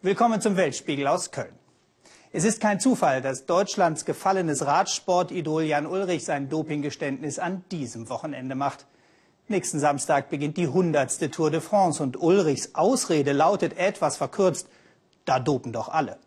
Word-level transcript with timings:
Willkommen 0.00 0.40
zum 0.40 0.56
Weltspiegel 0.56 1.08
aus 1.08 1.32
Köln. 1.32 1.58
Es 2.30 2.44
ist 2.44 2.60
kein 2.60 2.78
Zufall, 2.78 3.20
dass 3.20 3.46
Deutschlands 3.46 4.04
gefallenes 4.04 4.64
Radsportidol 4.64 5.64
Jan 5.64 5.86
Ulrich 5.86 6.24
sein 6.24 6.48
Dopinggeständnis 6.48 7.40
an 7.40 7.64
diesem 7.72 8.08
Wochenende 8.08 8.54
macht. 8.54 8.86
Nächsten 9.48 9.80
Samstag 9.80 10.30
beginnt 10.30 10.56
die 10.56 10.68
100. 10.68 11.32
Tour 11.32 11.50
de 11.50 11.60
France 11.60 12.00
und 12.00 12.16
Ulrichs 12.16 12.76
Ausrede 12.76 13.32
lautet 13.32 13.76
etwas 13.76 14.16
verkürzt, 14.16 14.68
da 15.24 15.40
dopen 15.40 15.72
doch 15.72 15.88
alle. 15.88 16.18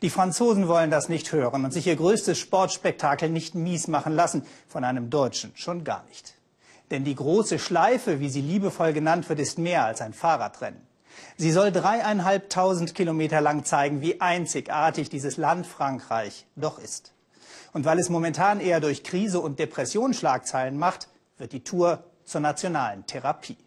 Die 0.00 0.08
Franzosen 0.08 0.66
wollen 0.66 0.90
das 0.90 1.10
nicht 1.10 1.32
hören 1.32 1.66
und 1.66 1.72
sich 1.72 1.86
ihr 1.86 1.96
größtes 1.96 2.38
Sportspektakel 2.38 3.28
nicht 3.28 3.54
mies 3.54 3.88
machen 3.88 4.14
lassen, 4.14 4.46
von 4.68 4.84
einem 4.84 5.10
Deutschen 5.10 5.52
schon 5.54 5.84
gar 5.84 6.02
nicht. 6.04 6.32
Denn 6.90 7.04
die 7.04 7.14
große 7.14 7.58
Schleife, 7.58 8.20
wie 8.20 8.30
sie 8.30 8.40
liebevoll 8.40 8.94
genannt 8.94 9.28
wird, 9.28 9.38
ist 9.38 9.58
mehr 9.58 9.84
als 9.84 10.00
ein 10.00 10.14
Fahrradrennen. 10.14 10.85
Sie 11.36 11.52
soll 11.52 11.72
dreieinhalbtausend 11.72 12.94
Kilometer 12.94 13.40
lang 13.40 13.64
zeigen, 13.64 14.00
wie 14.00 14.20
einzigartig 14.20 15.08
dieses 15.10 15.36
Land 15.36 15.66
Frankreich 15.66 16.46
doch 16.56 16.78
ist. 16.78 17.12
Und 17.72 17.84
weil 17.84 17.98
es 17.98 18.08
momentan 18.08 18.60
eher 18.60 18.80
durch 18.80 19.04
Krise 19.04 19.40
und 19.40 19.58
Depression 19.58 20.14
Schlagzeilen 20.14 20.78
macht, 20.78 21.08
wird 21.38 21.52
die 21.52 21.62
Tour 21.62 22.04
zur 22.24 22.40
nationalen 22.40 23.04
Therapie. 23.06 23.58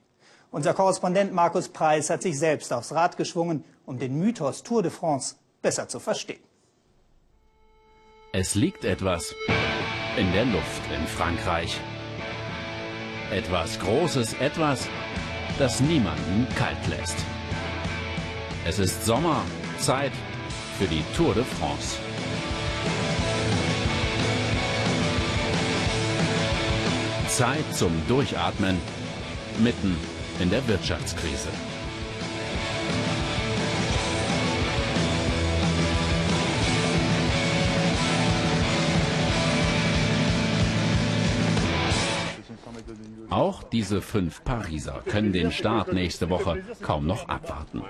Unser 0.52 0.74
Korrespondent 0.74 1.32
Markus 1.32 1.70
Preis 1.70 2.10
hat 2.10 2.24
sich 2.24 2.40
selbst 2.40 2.74
aufs 2.74 2.92
Rad 2.92 3.18
geschwungen, 3.18 3.64
um 3.86 4.00
den 4.00 4.18
Mythos 4.18 4.64
Tour 4.64 4.82
de 4.82 4.92
France 4.92 5.36
besser 5.62 5.88
zu 5.88 6.00
verstehen. 6.00 6.42
Es 8.32 8.56
liegt 8.56 8.84
etwas 8.84 9.34
in 10.18 10.32
der 10.34 10.46
Luft 10.46 10.82
in 10.92 11.06
Frankreich. 11.08 11.80
Etwas 13.32 13.80
Großes, 13.80 14.34
etwas, 14.40 14.88
das 15.60 15.82
niemanden 15.82 16.48
kalt 16.56 16.88
lässt. 16.88 17.18
Es 18.70 18.78
ist 18.78 19.04
Sommer, 19.04 19.42
Zeit 19.80 20.12
für 20.78 20.86
die 20.86 21.02
Tour 21.18 21.34
de 21.34 21.44
France. 21.44 21.98
Zeit 27.30 27.66
zum 27.74 27.92
Durchatmen 28.08 28.78
mitten 29.58 29.98
in 30.40 30.52
der 30.52 30.68
Wirtschaftskrise. 30.68 31.50
Auch 43.32 43.64
diese 43.64 44.00
fünf 44.04 44.44
Pariser 44.44 45.02
können 45.08 45.34
den 45.34 45.52
Start 45.52 45.92
nächste 45.92 46.30
Woche 46.30 46.62
kaum 46.84 47.08
noch 47.08 47.28
abwarten. 47.28 47.82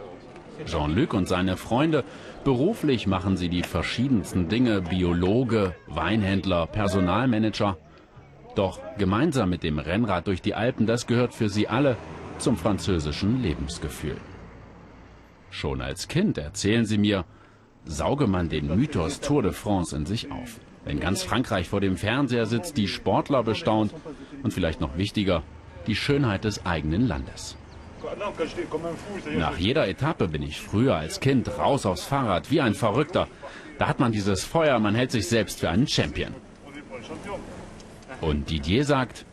Jean-Luc 0.65 1.13
und 1.13 1.27
seine 1.27 1.57
Freunde, 1.57 2.03
beruflich 2.43 3.07
machen 3.07 3.37
sie 3.37 3.49
die 3.49 3.63
verschiedensten 3.63 4.47
Dinge, 4.47 4.81
Biologe, 4.81 5.75
Weinhändler, 5.87 6.67
Personalmanager. 6.67 7.77
Doch 8.55 8.79
gemeinsam 8.97 9.49
mit 9.49 9.63
dem 9.63 9.79
Rennrad 9.79 10.27
durch 10.27 10.41
die 10.41 10.55
Alpen, 10.55 10.85
das 10.85 11.07
gehört 11.07 11.33
für 11.33 11.49
sie 11.49 11.67
alle 11.67 11.97
zum 12.37 12.57
französischen 12.57 13.41
Lebensgefühl. 13.41 14.17
Schon 15.49 15.81
als 15.81 16.07
Kind, 16.07 16.37
erzählen 16.37 16.85
sie 16.85 16.97
mir, 16.97 17.25
sauge 17.85 18.27
man 18.27 18.49
den 18.49 18.67
Mythos 18.75 19.19
Tour 19.19 19.43
de 19.43 19.51
France 19.51 19.95
in 19.95 20.05
sich 20.05 20.31
auf. 20.31 20.59
Wenn 20.85 20.99
ganz 20.99 21.23
Frankreich 21.23 21.69
vor 21.69 21.81
dem 21.81 21.97
Fernseher 21.97 22.45
sitzt, 22.45 22.77
die 22.77 22.87
Sportler 22.87 23.43
bestaunt 23.43 23.93
und 24.43 24.53
vielleicht 24.53 24.79
noch 24.79 24.97
wichtiger, 24.97 25.43
die 25.87 25.95
Schönheit 25.95 26.43
des 26.43 26.65
eigenen 26.65 27.07
Landes. 27.07 27.57
Nach 29.37 29.57
jeder 29.57 29.87
Etappe 29.87 30.27
bin 30.27 30.41
ich 30.41 30.61
früher 30.61 30.95
als 30.95 31.19
Kind 31.19 31.57
raus 31.57 31.85
aufs 31.85 32.03
Fahrrad 32.03 32.51
wie 32.51 32.61
ein 32.61 32.73
Verrückter. 32.73 33.27
Da 33.77 33.87
hat 33.87 33.99
man 33.99 34.11
dieses 34.11 34.43
Feuer, 34.43 34.79
man 34.79 34.95
hält 34.95 35.11
sich 35.11 35.27
selbst 35.27 35.59
für 35.59 35.69
einen 35.69 35.87
Champion. 35.87 36.33
Und 38.21 38.49
Didier 38.49 38.83
sagt, 38.85 39.25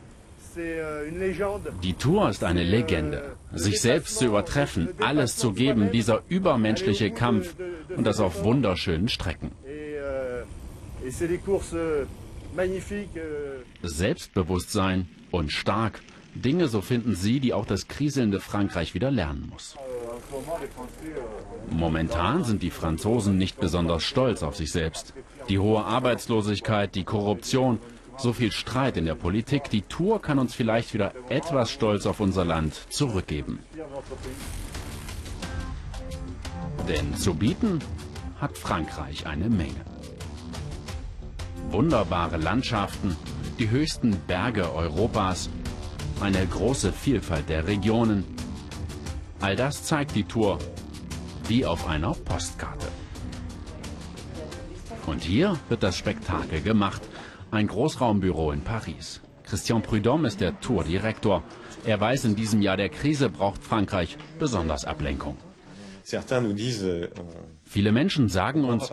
die 1.82 1.92
Tour 1.94 2.30
ist 2.30 2.44
eine 2.44 2.62
Legende. 2.62 3.36
Sich 3.52 3.80
selbst 3.80 4.18
zu 4.18 4.26
übertreffen, 4.26 4.88
alles 5.00 5.36
zu 5.36 5.52
geben, 5.52 5.90
dieser 5.92 6.22
übermenschliche 6.28 7.10
Kampf 7.10 7.54
und 7.94 8.04
das 8.04 8.20
auf 8.20 8.42
wunderschönen 8.42 9.08
Strecken. 9.08 9.50
Selbstbewusstsein 13.82 15.08
und 15.30 15.52
stark. 15.52 16.00
Dinge, 16.36 16.68
so 16.68 16.80
finden 16.80 17.14
sie, 17.14 17.40
die 17.40 17.52
auch 17.52 17.66
das 17.66 17.88
kriselnde 17.88 18.40
Frankreich 18.40 18.94
wieder 18.94 19.10
lernen 19.10 19.48
muss. 19.50 19.76
Momentan 21.70 22.44
sind 22.44 22.62
die 22.62 22.70
Franzosen 22.70 23.36
nicht 23.36 23.58
besonders 23.58 24.02
stolz 24.02 24.42
auf 24.42 24.56
sich 24.56 24.72
selbst. 24.72 25.14
Die 25.48 25.58
hohe 25.58 25.84
Arbeitslosigkeit, 25.84 26.94
die 26.94 27.04
Korruption, 27.04 27.78
so 28.18 28.32
viel 28.32 28.52
Streit 28.52 28.96
in 28.96 29.04
der 29.04 29.14
Politik. 29.14 29.70
Die 29.70 29.82
Tour 29.82 30.22
kann 30.22 30.38
uns 30.38 30.54
vielleicht 30.54 30.94
wieder 30.94 31.12
etwas 31.28 31.70
Stolz 31.70 32.06
auf 32.06 32.20
unser 32.20 32.44
Land 32.44 32.74
zurückgeben. 32.88 33.58
Denn 36.88 37.14
zu 37.16 37.34
bieten 37.34 37.80
hat 38.40 38.56
Frankreich 38.56 39.26
eine 39.26 39.48
Menge. 39.48 39.84
Wunderbare 41.70 42.36
Landschaften, 42.36 43.16
die 43.58 43.70
höchsten 43.70 44.16
Berge 44.26 44.72
Europas, 44.72 45.50
eine 46.20 46.46
große 46.46 46.92
Vielfalt 46.92 47.48
der 47.48 47.66
Regionen. 47.66 48.24
All 49.40 49.56
das 49.56 49.84
zeigt 49.84 50.14
die 50.14 50.24
Tour 50.24 50.58
wie 51.48 51.64
auf 51.64 51.86
einer 51.86 52.12
Postkarte. 52.12 52.88
Und 55.06 55.22
hier 55.22 55.58
wird 55.68 55.82
das 55.82 55.96
Spektakel 55.96 56.60
gemacht. 56.62 57.02
Ein 57.50 57.68
Großraumbüro 57.68 58.50
in 58.50 58.62
Paris. 58.62 59.20
Christian 59.44 59.82
Prudhomme 59.82 60.26
ist 60.26 60.40
der 60.40 60.58
Tourdirektor. 60.60 61.44
Er 61.84 62.00
weiß, 62.00 62.24
in 62.24 62.34
diesem 62.34 62.60
Jahr 62.60 62.76
der 62.76 62.88
Krise 62.88 63.30
braucht 63.30 63.62
Frankreich 63.62 64.16
besonders 64.40 64.84
Ablenkung. 64.84 65.36
Euh, 66.12 67.08
Viele 67.64 67.92
Menschen 67.92 68.28
sagen 68.28 68.64
uns, 68.64 68.90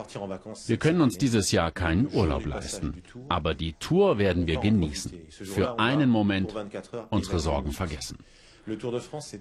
wir 0.67 0.77
können 0.77 1.01
uns 1.01 1.17
dieses 1.17 1.51
Jahr 1.51 1.71
keinen 1.71 2.11
Urlaub 2.11 2.45
leisten. 2.45 3.03
Aber 3.29 3.53
die 3.53 3.73
Tour 3.73 4.17
werden 4.17 4.47
wir 4.47 4.59
genießen. 4.59 5.11
Für 5.29 5.79
einen 5.79 6.09
Moment 6.09 6.55
unsere 7.11 7.39
Sorgen 7.39 7.71
vergessen. 7.71 8.17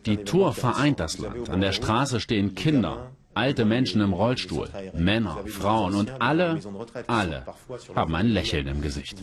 Die 0.06 0.16
Tour 0.18 0.52
vereint 0.52 1.00
das 1.00 1.18
Land. 1.18 1.48
An 1.48 1.60
der 1.60 1.72
Straße 1.72 2.20
stehen 2.20 2.54
Kinder, 2.54 3.12
alte 3.34 3.64
Menschen 3.64 4.00
im 4.00 4.12
Rollstuhl, 4.12 4.68
Männer, 4.94 5.38
Frauen 5.46 5.94
und 5.94 6.10
alle, 6.20 6.60
alle 7.06 7.46
haben 7.94 8.14
ein 8.14 8.28
Lächeln 8.28 8.66
im 8.66 8.82
Gesicht. 8.82 9.16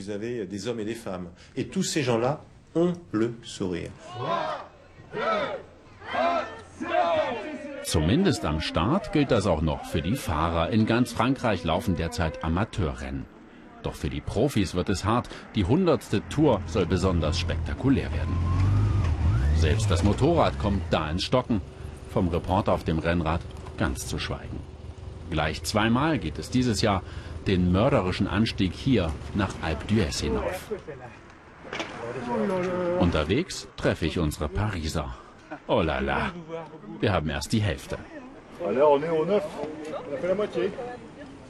Zumindest 7.84 8.45
am 8.45 8.62
Start 8.62 9.12
gilt 9.13 9.31
das 9.31 9.47
auch 9.47 9.62
noch 9.62 9.85
für 9.85 10.01
die 10.01 10.16
Fahrer. 10.16 10.69
In 10.69 10.85
ganz 10.85 11.13
Frankreich 11.13 11.63
laufen 11.63 11.95
derzeit 11.95 12.44
Amateurrennen. 12.44 13.25
Doch 13.84 13.95
für 13.95 14.09
die 14.09 14.22
Profis 14.22 14.75
wird 14.75 14.90
es 14.90 15.06
hart. 15.06 15.29
Die 15.56 15.66
hundertste 15.66 16.22
Tour 16.29 16.62
soll 16.68 16.85
besonders 16.85 17.39
spektakulär 17.39 18.12
werden. 18.12 18.38
Selbst 19.56 19.89
das 19.89 20.03
Motorrad 20.03 20.59
kommt 20.59 20.81
da 20.89 21.09
ins 21.09 21.23
Stocken. 21.23 21.62
Vom 22.12 22.28
Reporter 22.29 22.73
auf 22.73 22.84
dem 22.84 23.00
Rennrad 23.00 23.41
ganz 23.78 24.07
zu 24.07 24.19
schweigen. 24.19 24.59
Gleich 25.29 25.63
zweimal 25.63 26.18
geht 26.18 26.39
es 26.39 26.50
dieses 26.50 26.81
Jahr 26.81 27.03
den 27.47 27.72
mörderischen 27.72 28.28
Anstieg 28.28 28.73
hier 28.73 29.12
nach 29.35 29.53
Alpe 29.62 29.85
d'Huez 29.85 30.22
hinauf. 30.22 30.72
Unterwegs 33.00 33.68
treffe 33.78 34.06
ich 34.06 34.19
unsere 34.19 34.50
Pariser. 34.50 35.13
Oh 35.72 35.84
la 35.84 36.00
la. 36.00 36.31
Wir 37.00 37.13
haben 37.13 37.30
erst 37.30 37.53
die 37.53 37.62
Hälfte. 37.62 38.00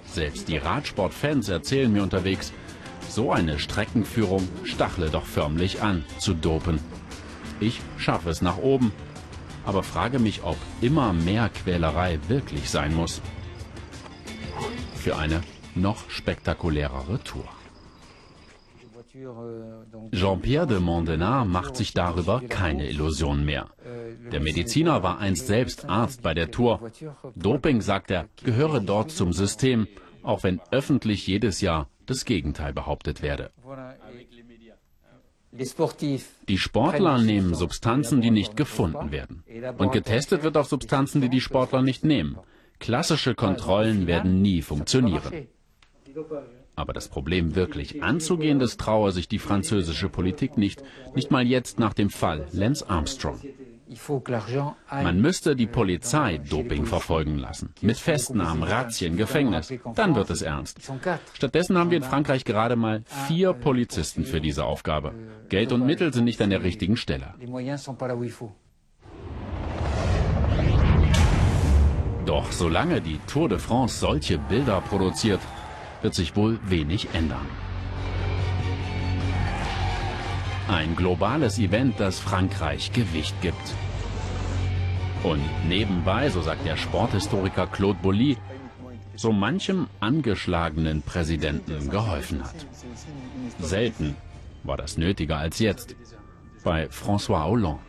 Selbst 0.05 0.49
die 0.49 0.57
Radsportfans 0.57 1.47
erzählen 1.47 1.91
mir 1.91 2.03
unterwegs, 2.03 2.51
so 3.07 3.31
eine 3.31 3.57
Streckenführung 3.59 4.47
stachle 4.65 5.09
doch 5.09 5.25
förmlich 5.25 5.81
an, 5.81 6.03
zu 6.17 6.33
dopen. 6.33 6.81
Ich 7.61 7.79
schaffe 7.97 8.29
es 8.29 8.41
nach 8.41 8.57
oben, 8.57 8.91
aber 9.65 9.83
frage 9.83 10.19
mich, 10.19 10.43
ob 10.43 10.57
immer 10.81 11.13
mehr 11.13 11.47
Quälerei 11.47 12.19
wirklich 12.27 12.69
sein 12.69 12.93
muss. 12.93 13.21
Für 14.95 15.15
eine 15.15 15.41
noch 15.75 16.09
spektakulärere 16.09 17.23
Tour. 17.23 17.47
Jean-Pierre 20.11 20.67
de 20.67 20.79
Mondenard 20.79 21.47
macht 21.47 21.75
sich 21.75 21.93
darüber 21.93 22.41
keine 22.47 22.87
Illusionen 22.87 23.43
mehr. 23.43 23.69
Der 24.31 24.39
Mediziner 24.39 25.01
war 25.01 25.19
einst 25.19 25.47
selbst 25.47 25.89
Arzt 25.89 26.21
bei 26.21 26.33
der 26.33 26.51
Tour. 26.51 26.91
Doping, 27.35 27.81
sagt 27.81 28.11
er, 28.11 28.27
gehöre 28.43 28.79
dort 28.79 29.11
zum 29.11 29.33
System, 29.33 29.87
auch 30.21 30.43
wenn 30.43 30.61
öffentlich 30.71 31.25
jedes 31.25 31.61
Jahr 31.61 31.89
das 32.05 32.25
Gegenteil 32.25 32.73
behauptet 32.73 33.21
werde. 33.21 33.51
Die 36.47 36.57
Sportler 36.57 37.17
nehmen 37.17 37.55
Substanzen, 37.55 38.21
die 38.21 38.29
nicht 38.29 38.55
gefunden 38.55 39.11
werden. 39.11 39.43
Und 39.79 39.91
getestet 39.91 40.43
wird 40.43 40.55
auf 40.57 40.67
Substanzen, 40.67 41.21
die 41.21 41.29
die 41.29 41.41
Sportler 41.41 41.81
nicht 41.81 42.05
nehmen. 42.05 42.37
Klassische 42.77 43.33
Kontrollen 43.33 44.05
werden 44.05 44.41
nie 44.43 44.61
funktionieren. 44.61 45.47
Aber 46.79 46.93
das 46.93 47.09
Problem 47.09 47.55
wirklich 47.55 48.01
anzugehen, 48.03 48.57
das 48.57 48.77
traue 48.77 49.11
sich 49.11 49.27
die 49.27 49.37
französische 49.37 50.07
Politik 50.07 50.57
nicht. 50.57 50.81
Nicht 51.13 51.29
mal 51.29 51.45
jetzt 51.45 51.77
nach 51.77 51.93
dem 51.93 52.09
Fall 52.09 52.47
Lance 52.53 52.89
Armstrong. 52.89 53.37
Man 54.89 55.19
müsste 55.19 55.57
die 55.57 55.67
Polizei 55.67 56.37
Doping 56.37 56.85
verfolgen 56.85 57.37
lassen. 57.37 57.73
Mit 57.81 57.97
Festnahmen, 57.97 58.63
Razzien, 58.63 59.17
Gefängnis. 59.17 59.73
Dann 59.95 60.15
wird 60.15 60.29
es 60.29 60.41
ernst. 60.41 60.79
Stattdessen 61.33 61.77
haben 61.77 61.89
wir 61.89 61.97
in 61.97 62.03
Frankreich 62.03 62.45
gerade 62.45 62.77
mal 62.77 63.03
vier 63.27 63.51
Polizisten 63.51 64.23
für 64.23 64.39
diese 64.39 64.63
Aufgabe. 64.63 65.13
Geld 65.49 65.73
und 65.73 65.85
Mittel 65.85 66.13
sind 66.13 66.23
nicht 66.23 66.41
an 66.41 66.51
der 66.51 66.63
richtigen 66.63 66.95
Stelle. 66.95 67.33
Doch 72.25 72.51
solange 72.51 73.01
die 73.01 73.19
Tour 73.25 73.49
de 73.49 73.57
France 73.57 73.99
solche 73.99 74.37
Bilder 74.37 74.81
produziert, 74.81 75.39
wird 76.01 76.13
sich 76.13 76.35
wohl 76.35 76.59
wenig 76.63 77.09
ändern. 77.13 77.47
Ein 80.67 80.95
globales 80.95 81.57
Event, 81.57 81.99
das 81.99 82.19
Frankreich 82.19 82.91
Gewicht 82.93 83.39
gibt. 83.41 83.73
Und 85.23 85.41
nebenbei, 85.67 86.29
so 86.29 86.41
sagt 86.41 86.65
der 86.65 86.77
Sporthistoriker 86.77 87.67
Claude 87.67 87.99
Bolly, 88.01 88.37
so 89.15 89.33
manchem 89.33 89.87
angeschlagenen 89.99 91.01
Präsidenten 91.01 91.89
geholfen 91.89 92.43
hat. 92.43 92.55
Selten 93.59 94.15
war 94.63 94.77
das 94.77 94.97
nötiger 94.97 95.37
als 95.37 95.59
jetzt 95.59 95.95
bei 96.63 96.85
François 96.85 97.45
Hollande. 97.45 97.79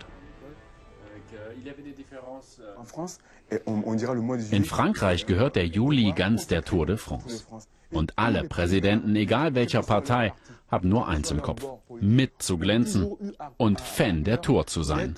In 4.50 4.64
Frankreich 4.64 5.26
gehört 5.26 5.56
der 5.56 5.66
Juli 5.66 6.12
ganz 6.12 6.46
der 6.46 6.64
Tour 6.64 6.86
de 6.86 6.96
France. 6.96 7.44
Und 7.90 8.18
alle 8.18 8.44
Präsidenten, 8.44 9.16
egal 9.16 9.54
welcher 9.54 9.82
Partei, 9.82 10.32
haben 10.70 10.88
nur 10.88 11.08
eins 11.08 11.30
im 11.30 11.42
Kopf, 11.42 11.66
mit 12.00 12.42
zu 12.42 12.56
glänzen 12.58 13.16
und 13.56 13.80
Fan 13.80 14.24
der 14.24 14.40
Tour 14.40 14.66
zu 14.66 14.82
sein. 14.82 15.16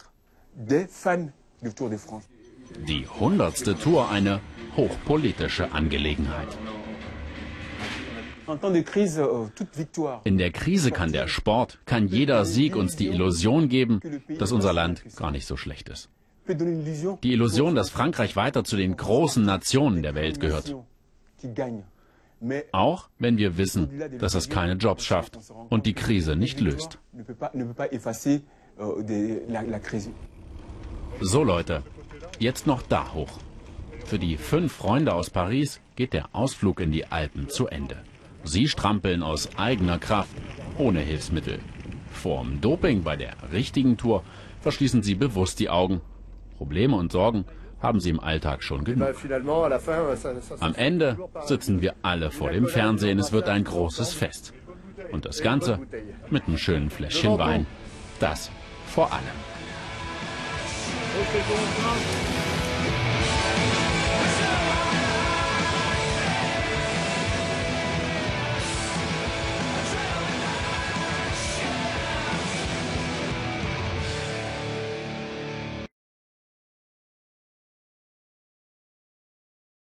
Die 2.88 3.06
hundertste 3.06 3.76
Tour 3.76 4.10
eine 4.10 4.40
hochpolitische 4.76 5.72
Angelegenheit. 5.72 6.48
In 10.24 10.38
der 10.38 10.50
Krise 10.50 10.90
kann 10.90 11.12
der 11.12 11.28
Sport, 11.28 11.78
kann 11.84 12.08
jeder 12.08 12.44
Sieg 12.44 12.74
uns 12.74 12.96
die 12.96 13.08
Illusion 13.08 13.68
geben, 13.68 14.00
dass 14.38 14.52
unser 14.52 14.72
Land 14.72 15.04
gar 15.16 15.30
nicht 15.30 15.46
so 15.46 15.56
schlecht 15.56 15.88
ist. 15.88 16.08
Die 16.48 17.32
Illusion, 17.32 17.74
dass 17.74 17.90
Frankreich 17.90 18.36
weiter 18.36 18.64
zu 18.64 18.76
den 18.76 18.96
großen 18.96 19.44
Nationen 19.44 20.02
der 20.02 20.14
Welt 20.14 20.40
gehört. 20.40 20.74
Auch 22.72 23.08
wenn 23.18 23.36
wir 23.36 23.56
wissen, 23.56 23.88
dass 24.18 24.34
es 24.34 24.48
keine 24.48 24.74
Jobs 24.74 25.04
schafft 25.04 25.38
und 25.70 25.86
die 25.86 25.94
Krise 25.94 26.34
nicht 26.34 26.60
löst. 26.60 26.98
So 31.20 31.44
Leute, 31.44 31.82
jetzt 32.38 32.66
noch 32.66 32.82
da 32.82 33.12
hoch. 33.14 33.38
Für 34.04 34.18
die 34.18 34.36
fünf 34.36 34.72
Freunde 34.72 35.14
aus 35.14 35.30
Paris 35.30 35.80
geht 35.94 36.12
der 36.12 36.34
Ausflug 36.34 36.80
in 36.80 36.90
die 36.90 37.06
Alpen 37.06 37.48
zu 37.48 37.68
Ende. 37.68 37.96
Sie 38.44 38.66
strampeln 38.66 39.22
aus 39.22 39.56
eigener 39.56 39.98
Kraft, 39.98 40.34
ohne 40.76 41.00
Hilfsmittel. 41.00 41.60
Vorm 42.10 42.60
Doping 42.60 43.04
bei 43.04 43.16
der 43.16 43.34
richtigen 43.52 43.96
Tour 43.96 44.24
verschließen 44.60 45.02
sie 45.02 45.14
bewusst 45.14 45.60
die 45.60 45.70
Augen. 45.70 46.00
Probleme 46.56 46.96
und 46.96 47.12
Sorgen 47.12 47.44
haben 47.80 48.00
sie 48.00 48.10
im 48.10 48.20
Alltag 48.20 48.62
schon 48.62 48.84
genug. 48.84 49.08
Am 50.60 50.74
Ende 50.74 51.18
sitzen 51.44 51.82
wir 51.82 51.94
alle 52.02 52.30
vor 52.30 52.50
dem 52.50 52.68
Fernsehen. 52.68 53.18
Es 53.18 53.32
wird 53.32 53.48
ein 53.48 53.64
großes 53.64 54.14
Fest. 54.14 54.54
Und 55.10 55.24
das 55.24 55.42
Ganze 55.42 55.80
mit 56.30 56.46
einem 56.46 56.58
schönen 56.58 56.90
Fläschchen 56.90 57.38
Wein. 57.38 57.66
Das 58.20 58.50
vor 58.86 59.12
allem. 59.12 59.22